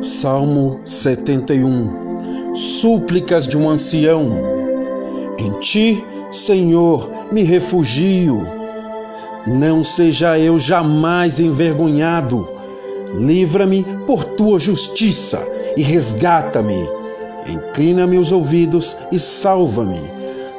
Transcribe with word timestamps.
Salmo 0.00 0.80
71 0.84 2.54
Súplicas 2.54 3.48
de 3.48 3.58
um 3.58 3.68
ancião. 3.68 4.30
Em 5.36 5.50
ti, 5.58 6.04
Senhor, 6.30 7.10
me 7.32 7.42
refugio. 7.42 8.46
Não 9.44 9.82
seja 9.82 10.38
eu 10.38 10.56
jamais 10.56 11.40
envergonhado. 11.40 12.48
Livra-me 13.12 13.84
por 14.06 14.24
tua 14.24 14.58
justiça 14.58 15.44
e 15.76 15.82
resgata-me. 15.82 16.88
Inclina-me 17.48 18.18
os 18.18 18.30
ouvidos 18.30 18.96
e 19.10 19.18
salva-me. 19.18 20.00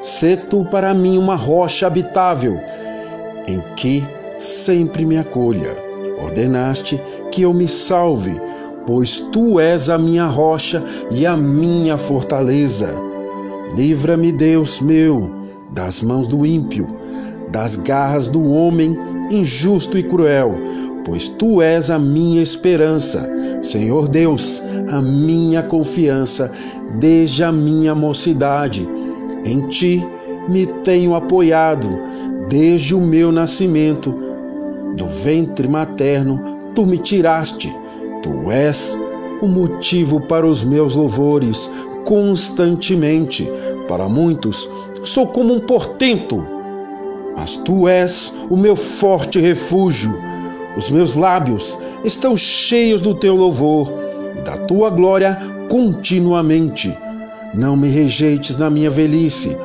Sê 0.02 0.36
tu 0.36 0.66
para 0.66 0.94
mim 0.94 1.18
uma 1.18 1.36
rocha 1.36 1.88
habitável, 1.88 2.60
em 3.48 3.62
que 3.78 4.04
sempre 4.38 5.06
me 5.06 5.18
acolha. 5.18 5.78
Ordenaste 6.22 7.00
que 7.32 7.44
eu 7.44 7.54
me 7.54 7.68
salve 7.68 8.49
pois 8.90 9.20
tu 9.32 9.60
és 9.60 9.88
a 9.88 10.00
minha 10.00 10.26
rocha 10.26 10.84
e 11.12 11.24
a 11.24 11.38
minha 11.38 11.96
fortaleza. 11.96 12.90
Livra-me, 13.78 14.32
Deus 14.32 14.82
meu, 14.82 15.32
das 15.70 16.02
mãos 16.02 16.28
do 16.28 16.44
ímpio, 16.44 16.88
das 17.52 17.76
garras 17.76 18.28
do 18.28 18.42
homem 18.50 18.98
injusto 19.30 19.96
e 19.96 20.02
cruel, 20.02 20.56
pois 21.06 21.28
tu 21.28 21.62
és 21.62 21.92
a 21.92 22.00
minha 22.00 22.42
esperança. 22.42 23.30
Senhor 23.62 24.08
Deus, 24.08 24.60
a 24.90 25.00
minha 25.04 25.62
confiança 25.62 26.52
desde 26.98 27.44
a 27.44 27.52
minha 27.52 27.94
mocidade. 27.94 28.90
Em 29.46 29.68
ti 29.68 30.04
me 30.50 30.66
tenho 30.84 31.14
apoiado 31.14 31.90
desde 32.50 32.96
o 32.96 33.00
meu 33.00 33.32
nascimento. 33.32 34.12
Do 34.96 35.06
ventre 35.06 35.68
materno 35.68 36.72
tu 36.74 36.88
me 36.88 36.98
tiraste 36.98 37.72
Tu 38.22 38.52
és 38.52 38.98
o 39.42 39.48
motivo 39.48 40.20
para 40.20 40.46
os 40.46 40.64
meus 40.64 40.94
louvores 40.96 41.70
constantemente. 42.06 43.50
Para 43.88 44.10
muitos, 44.10 44.70
sou 45.04 45.28
como 45.28 45.54
um 45.54 45.60
portento, 45.60 46.46
mas 47.36 47.56
tu 47.58 47.88
és 47.88 48.34
o 48.50 48.58
meu 48.58 48.76
forte 48.76 49.40
refúgio. 49.40 50.14
Os 50.78 50.90
meus 50.90 51.16
lábios 51.16 51.78
estão 52.04 52.36
cheios 52.36 53.02
do 53.02 53.16
teu 53.16 53.36
louvor 53.36 53.92
e 54.38 54.42
da 54.42 54.58
tua 54.58 54.90
glória 54.90 55.38
continuamente. 55.70 56.96
Não 57.56 57.76
me 57.76 57.88
rejeites 57.88 58.58
na 58.58 58.70
minha 58.70 58.90
velhice. 58.90 59.58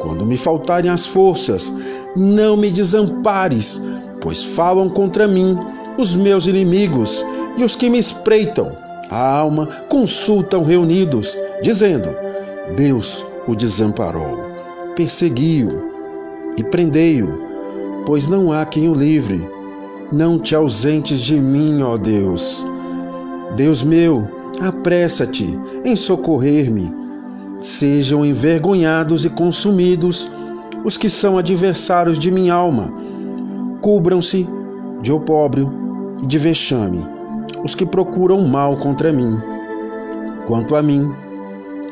Quando 0.00 0.26
me 0.26 0.36
faltarem 0.36 0.90
as 0.90 1.06
forças, 1.06 1.72
não 2.14 2.56
me 2.56 2.70
desampares, 2.70 3.80
pois 4.20 4.44
falam 4.44 4.90
contra 4.90 5.26
mim 5.26 5.58
os 5.96 6.14
meus 6.14 6.46
inimigos 6.46 7.24
e 7.56 7.64
os 7.64 7.76
que 7.76 7.88
me 7.88 7.98
espreitam 7.98 8.76
a 9.10 9.38
alma 9.38 9.66
consultam 9.88 10.64
reunidos, 10.64 11.38
dizendo: 11.62 12.08
Deus 12.76 13.24
o 13.46 13.54
desamparou, 13.54 14.38
persegui-o 14.96 15.92
e 16.58 16.64
prendei-o, 16.64 17.40
pois 18.06 18.26
não 18.26 18.52
há 18.52 18.64
quem 18.64 18.88
o 18.88 18.94
livre. 18.94 19.48
Não 20.12 20.38
te 20.38 20.54
ausentes 20.54 21.20
de 21.20 21.34
mim, 21.34 21.82
ó 21.82 21.96
Deus. 21.96 22.64
Deus 23.56 23.82
meu, 23.82 24.28
apressa-te 24.60 25.58
em 25.84 25.96
socorrer-me. 25.96 26.92
Sejam 27.58 28.24
envergonhados 28.24 29.24
e 29.24 29.30
consumidos 29.30 30.30
os 30.84 30.96
que 30.98 31.08
são 31.08 31.38
adversários 31.38 32.18
de 32.18 32.30
minha 32.30 32.52
alma. 32.52 32.92
Cubram-se 33.80 34.46
de 35.00 35.10
opróbrio 35.10 35.72
e 36.22 36.26
de 36.26 36.38
vexame 36.38 37.13
os 37.64 37.74
que 37.74 37.86
procuram 37.86 38.46
mal 38.46 38.76
contra 38.76 39.10
mim. 39.10 39.40
Quanto 40.46 40.76
a 40.76 40.82
mim, 40.82 41.10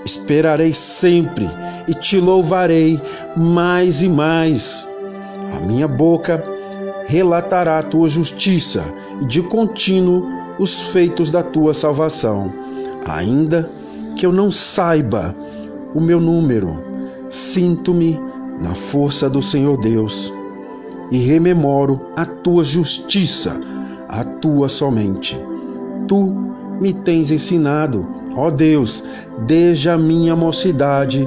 esperarei 0.04 0.74
sempre 0.74 1.48
e 1.88 1.94
te 1.94 2.20
louvarei 2.20 3.00
mais 3.34 4.02
e 4.02 4.08
mais. 4.08 4.86
A 5.56 5.60
minha 5.60 5.88
boca 5.88 6.44
relatará 7.06 7.78
a 7.78 7.82
tua 7.82 8.08
justiça 8.08 8.84
e 9.20 9.24
de 9.24 9.40
contínuo 9.42 10.28
os 10.58 10.88
feitos 10.88 11.30
da 11.30 11.42
tua 11.42 11.72
salvação. 11.72 12.52
Ainda 13.06 13.68
que 14.16 14.26
eu 14.26 14.30
não 14.30 14.50
saiba 14.50 15.34
o 15.94 16.00
meu 16.00 16.20
número, 16.20 16.84
sinto-me 17.30 18.20
na 18.60 18.74
força 18.74 19.28
do 19.28 19.40
Senhor 19.40 19.78
Deus 19.78 20.32
e 21.10 21.18
rememoro 21.18 22.00
a 22.14 22.24
tua 22.26 22.62
justiça, 22.62 23.58
a 24.08 24.22
tua 24.22 24.68
somente 24.68 25.51
tu 26.12 26.36
me 26.78 26.92
tens 26.92 27.30
ensinado, 27.30 28.06
ó 28.36 28.50
Deus, 28.50 29.02
desde 29.46 29.88
a 29.88 29.96
minha 29.96 30.36
mocidade 30.36 31.26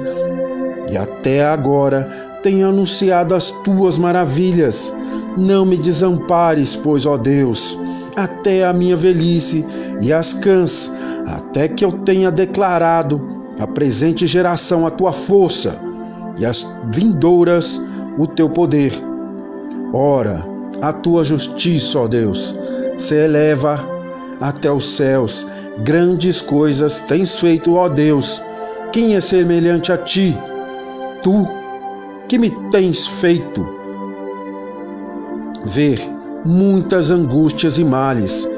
e 0.88 0.96
até 0.96 1.44
agora 1.44 2.04
tenho 2.40 2.68
anunciado 2.68 3.34
as 3.34 3.50
tuas 3.64 3.98
maravilhas. 3.98 4.94
Não 5.36 5.66
me 5.66 5.76
desampares, 5.76 6.76
pois, 6.76 7.04
ó 7.04 7.16
Deus, 7.16 7.76
até 8.14 8.64
a 8.64 8.72
minha 8.72 8.96
velhice 8.96 9.66
e 10.00 10.12
as 10.12 10.32
cãs, 10.34 10.92
até 11.26 11.66
que 11.66 11.84
eu 11.84 11.90
tenha 11.90 12.30
declarado 12.30 13.20
a 13.58 13.66
presente 13.66 14.24
geração 14.24 14.86
a 14.86 14.90
tua 14.90 15.12
força 15.12 15.76
e 16.38 16.46
as 16.46 16.64
vindouras 16.92 17.82
o 18.16 18.24
teu 18.24 18.48
poder. 18.48 18.92
Ora, 19.92 20.46
a 20.80 20.92
tua 20.92 21.24
justiça, 21.24 21.98
ó 21.98 22.06
Deus, 22.06 22.56
se 22.96 23.16
eleva 23.16 23.95
até 24.40 24.70
os 24.70 24.96
céus. 24.96 25.46
Grandes 25.78 26.40
coisas 26.40 27.00
tens 27.00 27.36
feito, 27.36 27.74
ó 27.74 27.88
Deus. 27.88 28.42
Quem 28.92 29.14
é 29.14 29.20
semelhante 29.20 29.92
a 29.92 29.98
ti? 29.98 30.36
Tu 31.22 31.48
que 32.28 32.38
me 32.38 32.50
tens 32.70 33.06
feito 33.06 33.66
ver 35.64 36.00
muitas 36.44 37.10
angústias 37.10 37.78
e 37.78 37.84
males. 37.84 38.48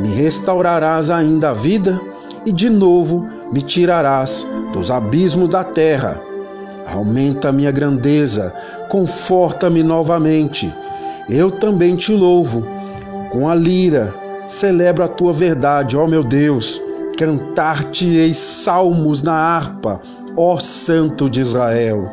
Me 0.00 0.08
restaurarás 0.08 1.10
ainda 1.10 1.50
a 1.50 1.54
vida 1.54 2.00
e 2.44 2.52
de 2.52 2.68
novo 2.68 3.26
me 3.52 3.62
tirarás 3.62 4.46
dos 4.72 4.90
abismos 4.90 5.48
da 5.48 5.64
terra. 5.64 6.20
Aumenta 6.92 7.52
minha 7.52 7.70
grandeza, 7.70 8.52
conforta-me 8.88 9.82
novamente. 9.82 10.72
Eu 11.28 11.50
também 11.50 11.96
te 11.96 12.12
louvo 12.12 12.66
com 13.30 13.48
a 13.48 13.54
lira 13.54 14.25
Celebro 14.46 15.02
a 15.02 15.08
tua 15.08 15.32
verdade, 15.32 15.96
ó 15.96 16.06
meu 16.06 16.22
Deus. 16.22 16.80
Cantar-te-ei 17.18 18.32
salmos 18.32 19.22
na 19.22 19.32
harpa, 19.32 20.00
ó 20.36 20.58
Santo 20.58 21.28
de 21.28 21.40
Israel. 21.40 22.12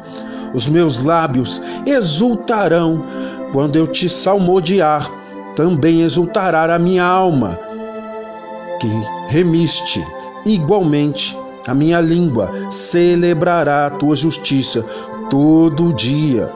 Os 0.54 0.68
meus 0.68 1.04
lábios 1.04 1.62
exultarão 1.86 3.04
quando 3.52 3.76
eu 3.76 3.86
te 3.86 4.10
salmodiar, 4.10 5.10
também 5.56 6.02
exultará 6.02 6.74
a 6.74 6.80
minha 6.80 7.04
alma, 7.04 7.60
que 8.80 8.88
remiste 9.28 10.04
igualmente 10.46 11.38
a 11.68 11.74
minha 11.76 12.02
língua 12.02 12.52
celebrará 12.72 13.86
a 13.86 13.90
tua 13.92 14.16
justiça 14.16 14.84
todo 15.30 15.94
dia, 15.94 16.52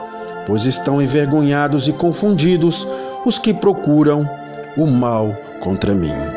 pois 0.47 0.65
estão 0.65 1.01
envergonhados 1.01 1.87
e 1.87 1.93
confundidos 1.93 2.87
os 3.25 3.37
que 3.37 3.53
procuram 3.53 4.27
o 4.75 4.87
mal 4.87 5.35
contra 5.59 5.93
mim. 5.93 6.36